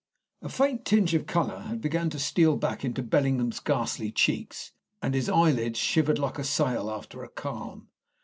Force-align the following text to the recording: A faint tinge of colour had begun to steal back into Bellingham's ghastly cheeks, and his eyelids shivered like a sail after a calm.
A 0.41 0.49
faint 0.49 0.83
tinge 0.83 1.13
of 1.13 1.27
colour 1.27 1.59
had 1.59 1.79
begun 1.79 2.09
to 2.09 2.17
steal 2.17 2.57
back 2.57 2.83
into 2.83 3.03
Bellingham's 3.03 3.59
ghastly 3.59 4.11
cheeks, 4.11 4.71
and 4.99 5.13
his 5.13 5.29
eyelids 5.29 5.77
shivered 5.77 6.17
like 6.17 6.39
a 6.39 6.43
sail 6.43 6.89
after 6.89 7.23
a 7.23 7.29
calm. 7.29 7.87